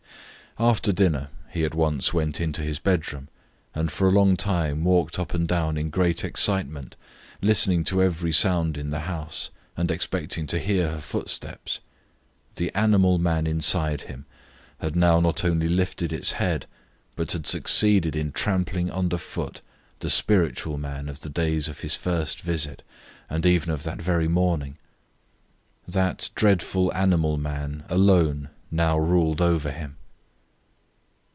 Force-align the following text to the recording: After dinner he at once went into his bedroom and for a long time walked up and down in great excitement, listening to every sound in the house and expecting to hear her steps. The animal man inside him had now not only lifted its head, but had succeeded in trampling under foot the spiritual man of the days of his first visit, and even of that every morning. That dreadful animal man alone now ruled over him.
After 0.59 0.91
dinner 0.91 1.29
he 1.49 1.63
at 1.63 1.73
once 1.73 2.13
went 2.13 2.41
into 2.41 2.61
his 2.61 2.77
bedroom 2.77 3.29
and 3.73 3.89
for 3.89 4.09
a 4.09 4.11
long 4.11 4.35
time 4.35 4.83
walked 4.83 5.17
up 5.17 5.33
and 5.33 5.47
down 5.47 5.77
in 5.77 5.89
great 5.89 6.25
excitement, 6.25 6.97
listening 7.41 7.85
to 7.85 8.03
every 8.03 8.33
sound 8.33 8.77
in 8.77 8.89
the 8.89 8.99
house 8.99 9.49
and 9.77 9.89
expecting 9.89 10.47
to 10.47 10.59
hear 10.59 10.89
her 10.99 11.23
steps. 11.25 11.79
The 12.57 12.69
animal 12.75 13.17
man 13.17 13.47
inside 13.47 14.01
him 14.03 14.25
had 14.79 14.93
now 14.93 15.21
not 15.21 15.45
only 15.45 15.69
lifted 15.69 16.11
its 16.11 16.33
head, 16.33 16.65
but 17.15 17.31
had 17.31 17.47
succeeded 17.47 18.13
in 18.13 18.33
trampling 18.33 18.91
under 18.91 19.17
foot 19.17 19.61
the 19.99 20.09
spiritual 20.09 20.77
man 20.77 21.07
of 21.07 21.21
the 21.21 21.29
days 21.29 21.69
of 21.69 21.79
his 21.79 21.95
first 21.95 22.41
visit, 22.41 22.83
and 23.29 23.45
even 23.45 23.69
of 23.69 23.83
that 23.83 23.99
every 24.07 24.27
morning. 24.27 24.77
That 25.87 26.29
dreadful 26.35 26.93
animal 26.93 27.37
man 27.37 27.85
alone 27.87 28.49
now 28.69 28.97
ruled 28.99 29.39
over 29.39 29.71
him. 29.71 29.95